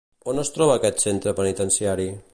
[0.31, 2.13] On es troba aquest centre penitenciari?